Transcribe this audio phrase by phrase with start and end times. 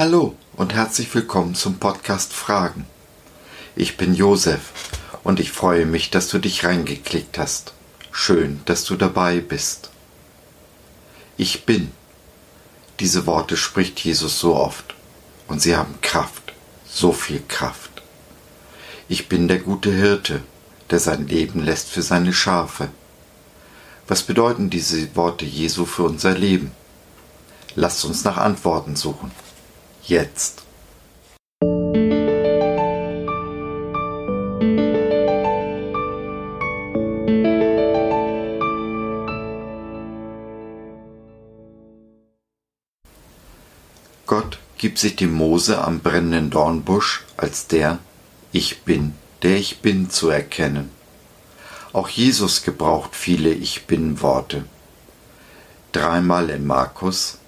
[0.00, 2.86] Hallo und herzlich willkommen zum Podcast Fragen.
[3.76, 4.72] Ich bin Josef
[5.24, 7.74] und ich freue mich, dass du dich reingeklickt hast.
[8.10, 9.90] Schön, dass du dabei bist.
[11.36, 11.90] Ich bin.
[12.98, 14.94] Diese Worte spricht Jesus so oft
[15.48, 16.54] und sie haben Kraft,
[16.88, 18.00] so viel Kraft.
[19.06, 20.40] Ich bin der gute Hirte,
[20.88, 22.88] der sein Leben lässt für seine Schafe.
[24.08, 26.72] Was bedeuten diese Worte Jesu für unser Leben?
[27.74, 29.30] Lasst uns nach Antworten suchen
[30.06, 30.62] jetzt.
[44.30, 47.98] Gott gibt sich dem Mose am brennenden Dornbusch als der
[48.52, 50.88] Ich bin, der ich bin zu erkennen.
[51.92, 54.64] Auch Jesus gebraucht viele Ich bin Worte.
[55.90, 57.39] Dreimal in Markus,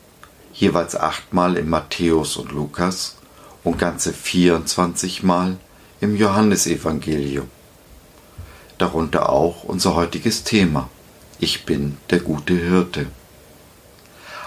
[0.53, 3.17] jeweils achtmal im Matthäus und Lukas
[3.64, 5.56] und ganze 24 Mal
[6.00, 7.48] im Johannesevangelium.
[8.78, 10.89] Darunter auch unser heutiges Thema.
[11.39, 13.06] Ich bin der gute Hirte.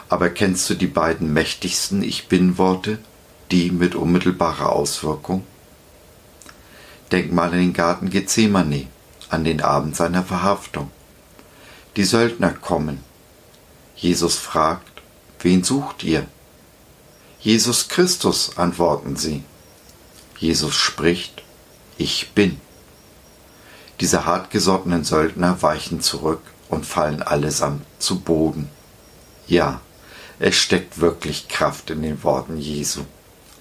[0.09, 3.00] Aber kennst du die beiden mächtigsten Ich bin Worte,
[3.52, 5.44] die mit unmittelbarer Auswirkung?
[7.11, 8.88] Denk mal an den Garten Gethsemane,
[9.30, 10.92] an den Abend seiner Verhaftung.
[11.95, 13.03] Die Söldner kommen.
[13.95, 14.94] Jesus fragt,
[15.45, 16.25] Wen sucht ihr?
[17.39, 19.43] Jesus Christus, antworten sie.
[20.39, 21.43] Jesus spricht,
[21.99, 22.59] ich bin.
[23.99, 28.69] Diese hartgesottenen Söldner weichen zurück und fallen allesamt zu Boden.
[29.45, 29.81] Ja,
[30.39, 33.02] es steckt wirklich Kraft in den Worten Jesu.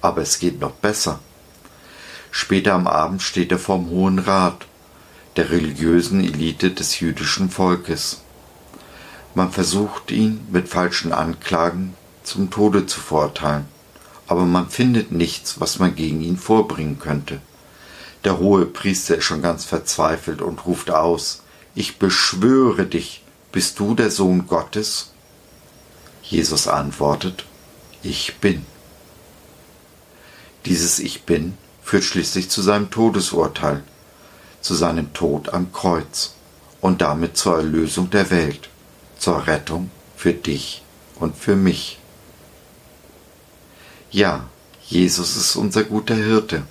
[0.01, 1.19] Aber es geht noch besser.
[2.31, 4.65] Später am Abend steht er vorm Hohen Rat,
[5.37, 8.24] der religiösen Elite des jüdischen Volkes.
[9.37, 13.67] Man versucht ihn mit falschen Anklagen zum Tode zu verurteilen,
[14.29, 17.41] aber man findet nichts, was man gegen ihn vorbringen könnte.
[18.23, 21.43] Der hohe Priester ist schon ganz verzweifelt und ruft aus,
[21.75, 25.11] ich beschwöre dich, bist du der Sohn Gottes?
[26.23, 27.45] Jesus antwortet,
[28.05, 28.65] ich bin.
[30.65, 33.83] Dieses Ich bin führt schließlich zu seinem Todesurteil,
[34.61, 36.35] zu seinem Tod am Kreuz
[36.81, 38.71] und damit zur Erlösung der Welt
[39.25, 40.83] zur Rettung für dich
[41.19, 41.99] und für mich.
[44.11, 44.51] Ja,
[44.87, 46.65] Jesus ist unser guter Hirte.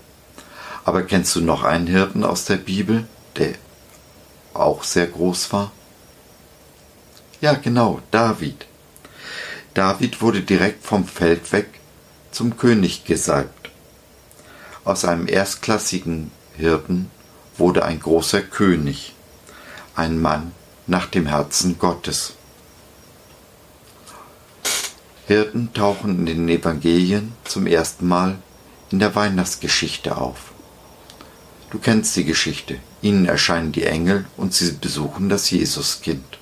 [0.85, 3.55] Aber kennst du noch einen Hirten aus der Bibel, der
[4.53, 5.71] auch sehr groß war?
[7.41, 8.67] Ja, genau, David.
[9.73, 11.79] David wurde direkt vom Feld weg
[12.29, 13.71] zum König gesalbt.
[14.83, 17.09] Aus einem erstklassigen Hirten
[17.57, 19.15] wurde ein großer König,
[19.95, 20.51] ein Mann
[20.85, 22.33] nach dem Herzen Gottes.
[25.25, 28.39] Hirten tauchen in den Evangelien zum ersten Mal
[28.91, 30.51] in der Weihnachtsgeschichte auf.
[31.71, 32.77] Du kennst die Geschichte.
[33.01, 36.39] Ihnen erscheinen die Engel und sie besuchen das Jesuskind.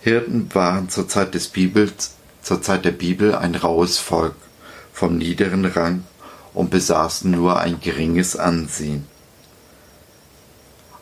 [0.00, 4.36] Hirten waren zur Zeit des Bibels, zur Zeit der Bibel ein raues Volk
[4.92, 6.04] vom niederen Rang
[6.54, 9.06] und besaßen nur ein geringes Ansehen.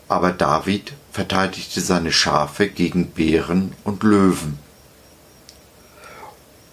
[0.07, 4.64] Aber David verteidigte seine Schafe gegen Bären und Löwen.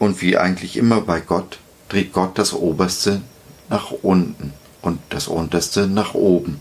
[0.03, 3.23] Und wie eigentlich immer bei Gott dreht Gott das Oberste
[3.69, 6.61] nach unten und das Unterste nach oben.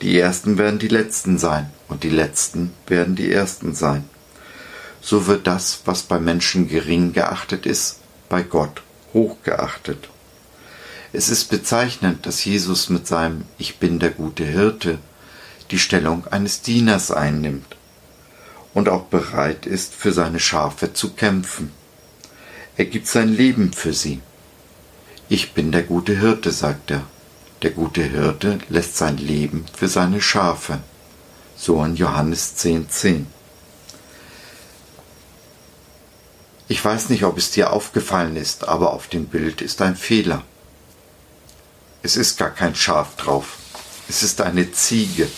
[0.00, 4.08] Die Ersten werden die Letzten sein und die Letzten werden die Ersten sein.
[5.02, 7.98] So wird das, was bei Menschen gering geachtet ist,
[8.30, 8.80] bei Gott
[9.12, 10.08] hoch geachtet.
[11.12, 14.96] Es ist bezeichnend, dass Jesus mit seinem Ich bin der gute Hirte
[15.70, 17.76] die Stellung eines Dieners einnimmt
[18.72, 21.70] und auch bereit ist, für seine Schafe zu kämpfen.
[22.78, 24.20] Er gibt sein Leben für sie.
[25.30, 27.06] Ich bin der gute Hirte, sagt er.
[27.62, 30.80] Der gute Hirte lässt sein Leben für seine Schafe.
[31.56, 32.88] So in Johannes 10,10.
[32.88, 33.26] 10.
[36.68, 40.42] Ich weiß nicht, ob es dir aufgefallen ist, aber auf dem Bild ist ein Fehler.
[42.02, 43.56] Es ist gar kein Schaf drauf.
[44.08, 45.28] Es ist eine Ziege.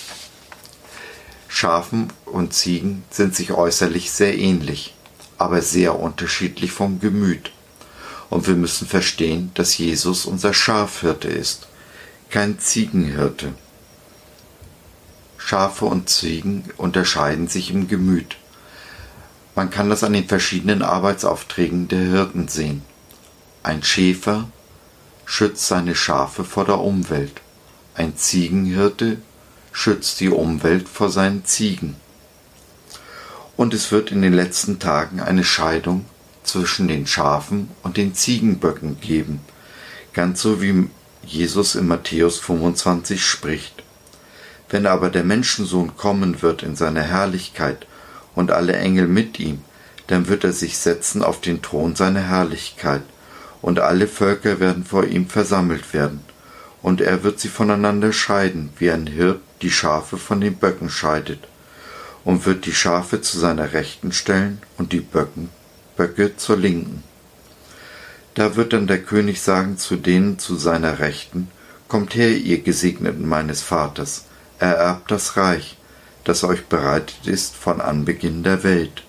[1.47, 4.95] Schafen und Ziegen sind sich äußerlich sehr ähnlich
[5.39, 7.53] aber sehr unterschiedlich vom Gemüt.
[8.29, 11.69] Und wir müssen verstehen, dass Jesus unser Schafhirte ist,
[12.29, 13.55] kein Ziegenhirte.
[15.39, 18.37] Schafe und Ziegen unterscheiden sich im Gemüt.
[19.55, 22.83] Man kann das an den verschiedenen Arbeitsaufträgen der Hirten sehen.
[23.63, 24.49] Ein Schäfer
[25.25, 27.41] schützt seine Schafe vor der Umwelt.
[27.95, 29.19] Ein Ziegenhirte
[29.73, 31.97] schützt die Umwelt vor seinen Ziegen
[33.59, 36.05] und es wird in den letzten Tagen eine Scheidung
[36.45, 39.41] zwischen den Schafen und den Ziegenböcken geben,
[40.15, 40.89] ganz so wie
[41.27, 43.83] Jesus in Matthäus 25 spricht.
[44.71, 47.85] Wenn aber der Menschensohn kommen wird in seiner Herrlichkeit
[48.37, 49.65] und alle Engel mit ihm,
[50.07, 53.03] dann wird er sich setzen auf den Thron seiner Herrlichkeit,
[53.61, 56.21] und alle Völker werden vor ihm versammelt werden,
[56.81, 61.41] und er wird sie voneinander scheiden, wie ein Hirt die Schafe von den Böcken scheidet,
[62.29, 65.49] und wird die Schafe zu seiner Rechten stellen und die Böcken,
[65.97, 67.03] Böcke zur Linken.
[68.35, 71.51] Da wird dann der König sagen zu denen zu seiner Rechten,
[71.89, 74.27] Kommt her, ihr Gesegneten meines Vaters,
[74.59, 75.79] ererbt das Reich,
[76.25, 79.05] das euch bereitet ist von Anbeginn der Welt.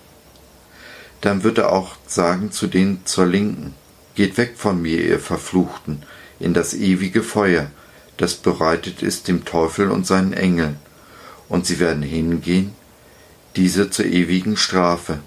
[1.20, 3.74] Dann wird er auch sagen zu denen zur Linken,
[4.14, 6.04] Geht weg von mir, ihr Verfluchten,
[6.38, 7.70] in das ewige Feuer,
[8.16, 10.78] das bereitet ist dem Teufel und seinen Engeln,
[11.50, 12.79] und sie werden hingehen,
[13.56, 15.20] diese zur ewigen Strafe,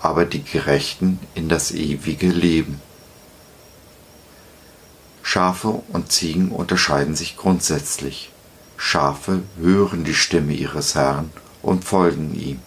[0.00, 2.80] aber die Gerechten in das ewige Leben.
[5.22, 8.30] Schafe und Ziegen unterscheiden sich grundsätzlich.
[8.76, 11.30] Schafe hören die Stimme ihres Herrn
[11.62, 12.60] und folgen ihm.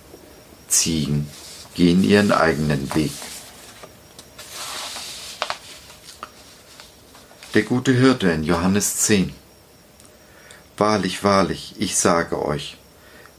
[0.67, 1.27] Ziegen
[1.73, 3.11] gehen ihren eigenen Weg.
[7.53, 9.33] Der gute Hirte in Johannes 10.
[10.77, 12.77] Wahrlich, wahrlich, ich sage euch,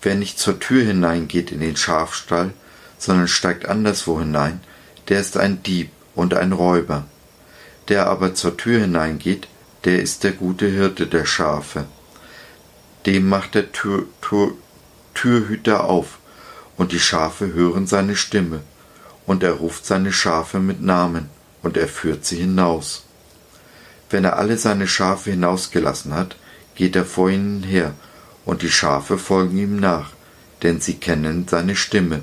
[0.02, 2.52] wer nicht zur Tür hineingeht in den Schafstall,
[2.98, 4.60] sondern steigt anderswo hinein,
[5.08, 7.06] der ist ein Dieb und ein Räuber.
[7.88, 9.48] Der aber zur Tür hineingeht,
[9.84, 11.86] der ist der gute Hirte der Schafe.
[13.06, 14.52] Dem macht der Tür, Tür,
[15.14, 16.18] Türhüter auf,
[16.76, 18.60] und die Schafe hören seine Stimme,
[19.26, 21.30] und er ruft seine Schafe mit Namen,
[21.62, 23.04] und er führt sie hinaus.
[24.10, 26.36] Wenn er alle seine Schafe hinausgelassen hat,
[26.74, 27.94] geht er vor ihnen her,
[28.50, 30.10] und die Schafe folgen ihm nach,
[30.64, 32.22] denn sie kennen seine Stimme.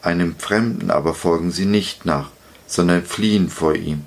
[0.00, 2.30] Einem Fremden aber folgen sie nicht nach,
[2.68, 4.04] sondern fliehen vor ihm,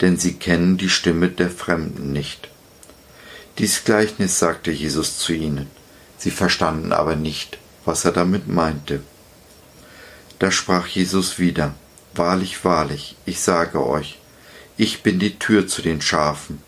[0.00, 2.48] denn sie kennen die Stimme der Fremden nicht.
[3.58, 5.66] Dies Gleichnis sagte Jesus zu ihnen,
[6.16, 9.02] sie verstanden aber nicht, was er damit meinte.
[10.38, 11.74] Da sprach Jesus wieder,
[12.14, 14.18] Wahrlich, wahrlich, ich sage euch,
[14.78, 16.62] ich bin die Tür zu den Schafen.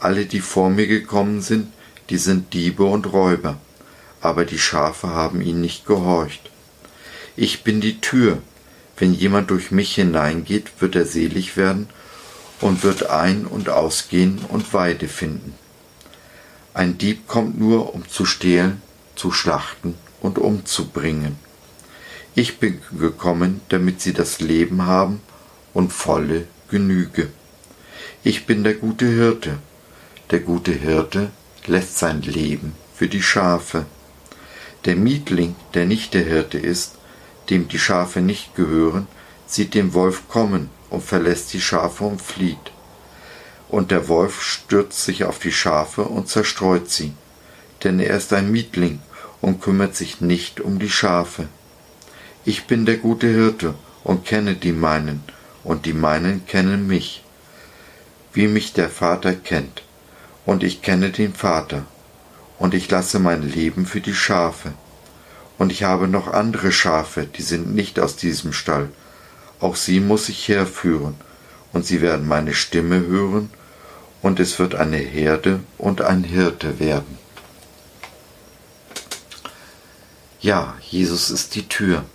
[0.00, 1.72] Alle, die vor mir gekommen sind,
[2.10, 3.58] die sind Diebe und Räuber,
[4.20, 6.50] aber die Schafe haben ihnen nicht gehorcht.
[7.36, 8.38] Ich bin die Tür,
[8.96, 11.88] wenn jemand durch mich hineingeht, wird er selig werden
[12.60, 15.54] und wird ein- und ausgehen und Weide finden.
[16.74, 18.82] Ein Dieb kommt nur, um zu stehlen,
[19.14, 21.36] zu schlachten und umzubringen.
[22.34, 25.20] Ich bin gekommen, damit sie das Leben haben
[25.74, 27.28] und volle Genüge.
[28.22, 29.58] Ich bin der gute Hirte.
[30.30, 31.30] Der gute Hirte
[31.68, 33.86] lässt sein Leben für die Schafe.
[34.84, 36.94] Der Mietling, der nicht der Hirte ist,
[37.50, 39.06] dem die Schafe nicht gehören,
[39.46, 42.72] sieht den Wolf kommen und verlässt die Schafe und flieht.
[43.68, 47.12] Und der Wolf stürzt sich auf die Schafe und zerstreut sie,
[47.84, 49.00] denn er ist ein Mietling
[49.40, 51.48] und kümmert sich nicht um die Schafe.
[52.44, 53.74] Ich bin der gute Hirte
[54.04, 55.22] und kenne die meinen,
[55.64, 57.22] und die meinen kennen mich,
[58.32, 59.82] wie mich der Vater kennt,
[60.48, 61.84] und ich kenne den Vater,
[62.58, 64.72] und ich lasse mein Leben für die Schafe.
[65.58, 68.88] Und ich habe noch andere Schafe, die sind nicht aus diesem Stall.
[69.60, 71.16] Auch sie muss ich herführen,
[71.74, 73.50] und sie werden meine Stimme hören,
[74.22, 77.18] und es wird eine Herde und ein Hirte werden.
[80.40, 82.06] Ja, Jesus ist die Tür.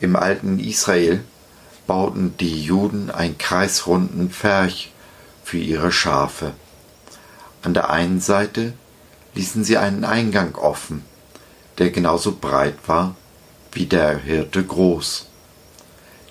[0.00, 1.22] Im alten Israel
[1.86, 4.92] bauten die Juden einen kreisrunden Pferch
[5.44, 6.54] für ihre Schafe.
[7.62, 8.74] An der einen Seite
[9.34, 11.04] ließen sie einen Eingang offen,
[11.78, 13.16] der genauso breit war
[13.72, 15.26] wie der Hirte groß.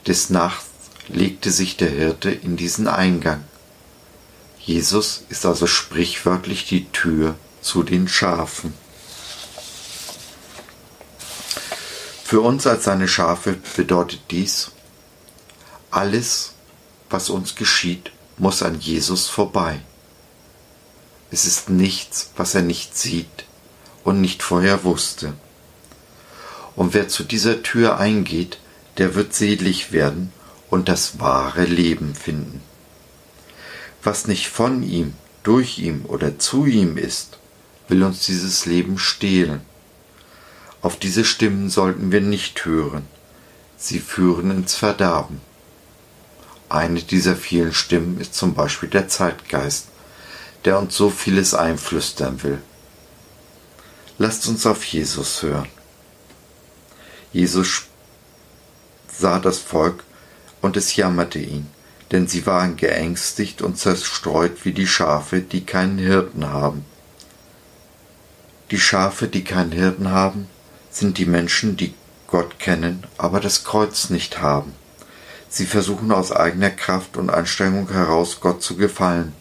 [0.06, 0.70] Des Nachts
[1.08, 3.44] legte sich der Hirte in diesen Eingang.
[4.60, 8.74] Jesus ist also sprichwörtlich die Tür zu den Schafen.
[12.24, 14.72] Für uns als seine Schafe bedeutet dies,
[15.90, 16.54] alles,
[17.10, 19.82] was uns geschieht, muss an Jesus vorbei.
[21.32, 23.46] Es ist nichts, was er nicht sieht
[24.04, 25.34] und nicht vorher wusste.
[26.76, 28.60] Und wer zu dieser Tür eingeht,
[28.98, 30.34] der wird selig werden
[30.70, 32.62] und das wahre Leben finden.
[34.04, 37.38] Was nicht von ihm, durch ihm oder zu ihm ist,
[37.88, 39.62] will uns dieses Leben stehlen.
[40.82, 43.06] Auf diese Stimmen sollten wir nicht hören.
[43.78, 45.40] Sie führen ins Verderben.
[46.70, 49.88] Eine dieser vielen Stimmen ist zum Beispiel der Zeitgeist,
[50.65, 52.62] der uns so vieles einflüstern will.
[54.18, 55.70] Lasst uns auf Jesus hören.
[57.34, 57.84] Jesus
[59.12, 60.03] sah das Volk
[60.62, 61.68] und es jammerte ihn,
[62.12, 66.86] denn sie waren geängstigt und zerstreut wie die Schafe, die keinen Hirten haben.
[68.70, 70.48] Die Schafe, die keinen Hirten haben,
[70.91, 71.94] sind die Menschen, die
[72.27, 74.74] Gott kennen, aber das Kreuz nicht haben.
[75.50, 79.34] Sie versuchen aus eigener Kraft und Anstrengung heraus Gott zu gefallen,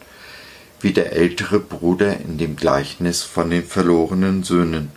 [0.81, 4.93] wie der ältere Bruder in dem Gleichnis von den verlorenen Söhnen.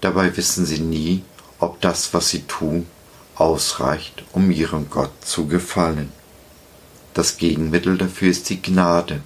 [0.00, 1.22] Dabei wissen sie nie,
[1.58, 2.86] ob das, was sie tun,
[3.34, 6.12] ausreicht, um ihrem Gott zu gefallen.
[7.14, 9.22] Das Gegenmittel dafür ist die Gnade.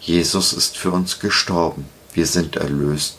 [0.00, 3.18] Jesus ist für uns gestorben, wir sind erlöst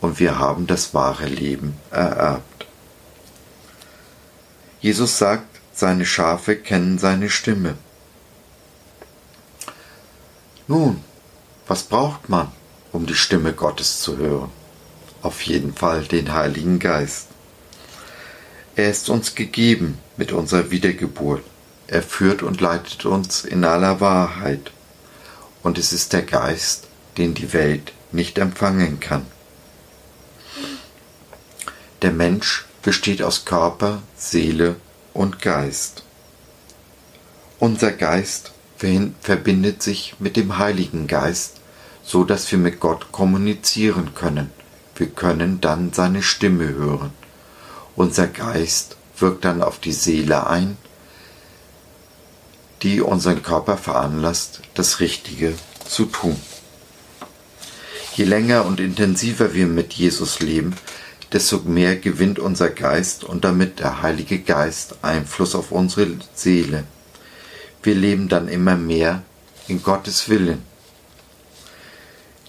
[0.00, 2.66] und wir haben das wahre Leben ererbt.
[4.80, 7.76] Jesus sagt, seine Schafe kennen seine Stimme.
[10.66, 11.04] Nun,
[11.66, 12.50] was braucht man,
[12.92, 14.50] um die Stimme Gottes zu hören?
[15.20, 17.28] Auf jeden Fall den Heiligen Geist.
[18.76, 21.44] Er ist uns gegeben mit unserer Wiedergeburt.
[21.86, 24.72] Er führt und leitet uns in aller Wahrheit.
[25.62, 29.26] Und es ist der Geist, den die Welt nicht empfangen kann.
[32.00, 34.76] Der Mensch besteht aus Körper, Seele
[35.12, 36.04] und Geist.
[37.58, 38.52] Unser Geist
[39.20, 41.60] verbindet sich mit dem Heiligen Geist,
[42.02, 44.50] so dass wir mit Gott kommunizieren können.
[44.96, 47.10] Wir können dann seine Stimme hören.
[47.96, 50.76] Unser Geist wirkt dann auf die Seele ein,
[52.82, 55.54] die unseren Körper veranlasst, das Richtige
[55.88, 56.38] zu tun.
[58.14, 60.76] Je länger und intensiver wir mit Jesus leben,
[61.32, 66.84] desto mehr gewinnt unser Geist und damit der Heilige Geist Einfluss auf unsere Seele.
[67.84, 69.22] Wir leben dann immer mehr
[69.68, 70.62] in Gottes Willen.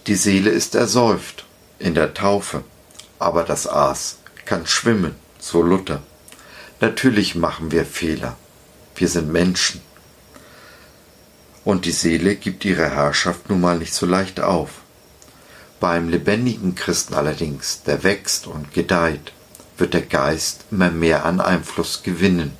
[0.07, 1.43] Die Seele ist ersäuft
[1.77, 2.63] in der Taufe,
[3.19, 6.01] aber das Aas kann schwimmen so Luther.
[6.79, 8.37] Natürlich machen wir Fehler.
[8.95, 9.81] Wir sind Menschen.
[11.65, 14.69] Und die Seele gibt ihre Herrschaft nun mal nicht so leicht auf.
[15.81, 19.33] Beim lebendigen Christen allerdings, der wächst und gedeiht,
[19.77, 22.53] wird der Geist immer mehr an Einfluss gewinnen.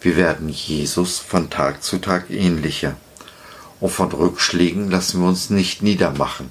[0.00, 2.96] Wir werden Jesus von Tag zu Tag ähnlicher.
[3.80, 6.50] Und von Rückschlägen lassen wir uns nicht niedermachen,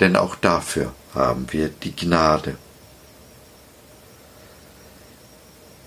[0.00, 2.56] denn auch dafür haben wir die Gnade.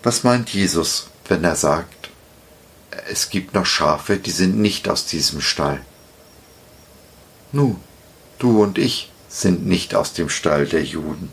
[0.03, 2.09] Was meint Jesus, wenn er sagt,
[3.09, 5.81] es gibt noch Schafe, die sind nicht aus diesem Stall?
[7.51, 7.77] Nu,
[8.37, 11.31] du und ich sind nicht aus dem Stall der Juden.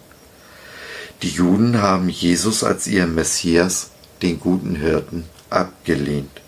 [1.20, 3.90] Die Juden haben Jesus als ihren Messias,
[4.22, 6.40] den guten Hirten, abgelehnt.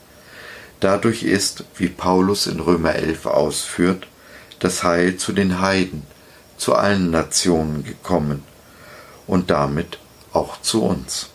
[0.80, 4.06] Dadurch ist, wie Paulus in Römer 11 ausführt,
[4.58, 6.02] das Heil zu den Heiden,
[6.56, 8.42] zu allen Nationen gekommen
[9.26, 9.98] und damit
[10.32, 11.30] auch zu uns.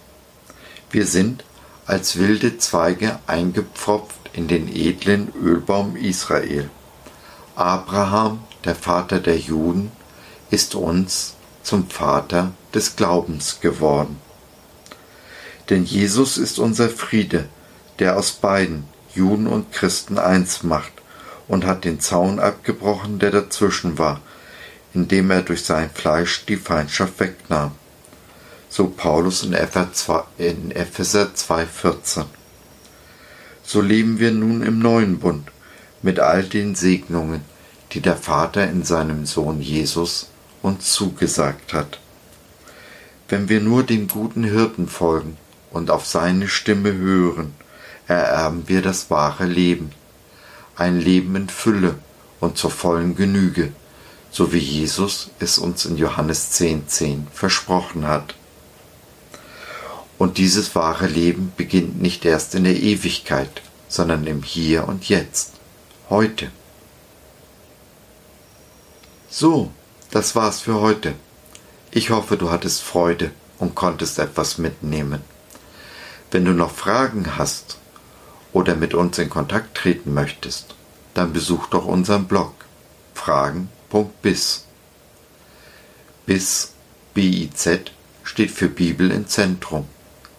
[0.92, 1.44] Wir sind
[1.86, 6.70] als wilde Zweige eingepfropft in den edlen Ölbaum Israel.
[7.56, 9.92] Abraham, der Vater der Juden,
[10.50, 14.20] ist uns zum Vater des Glaubens geworden.
[15.70, 17.48] Denn Jesus ist unser Friede,
[18.00, 20.94] der aus beiden, Juden und Christen, eins macht
[21.48, 24.22] und hat den Zaun abgebrochen, der dazwischen war,
[24.94, 27.72] indem er durch sein Fleisch die Feindschaft wegnahm
[28.70, 32.26] so Paulus in Epheser 2,14.
[33.64, 35.52] So leben wir nun im neuen Bund
[36.02, 37.42] mit all den Segnungen,
[37.92, 40.30] die der Vater in seinem Sohn Jesus
[40.62, 42.00] uns zugesagt hat.
[43.28, 45.38] Wenn wir nur dem guten Hirten folgen
[45.72, 47.56] und auf seine Stimme hören,
[48.10, 49.92] ererben wir das wahre Leben,
[50.76, 52.00] ein Leben in Fülle
[52.40, 53.72] und zur vollen Genüge,
[54.32, 58.36] so wie Jesus es uns in Johannes 10,10 10 versprochen hat.
[60.18, 65.54] Und dieses wahre Leben beginnt nicht erst in der Ewigkeit, sondern im Hier und Jetzt,
[66.10, 66.52] heute.
[69.30, 69.72] So,
[70.12, 71.14] das war's für heute.
[71.92, 75.22] Ich hoffe, du hattest Freude und konntest etwas mitnehmen.
[76.32, 77.78] Wenn du noch Fragen hast
[78.54, 80.76] oder mit uns in Kontakt treten möchtest,
[81.14, 82.54] dann besuch doch unseren Blog
[83.14, 84.66] fragen.biz.
[86.26, 86.74] Bis,
[87.14, 87.92] B-I-Z,
[88.24, 89.88] steht für Bibel im Zentrum.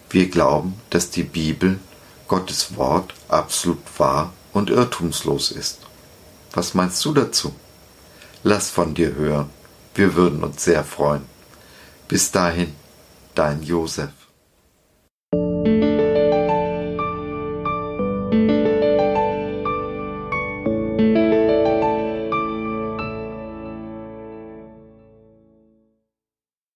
[0.09, 1.79] Wir glauben, dass die Bibel,
[2.27, 5.79] Gottes Wort, absolut wahr und irrtumslos ist.
[6.53, 7.53] Was meinst du dazu?
[8.43, 9.49] Lass von dir hören.
[9.95, 11.23] Wir würden uns sehr freuen.
[12.07, 12.73] Bis dahin,
[13.35, 14.11] dein Josef.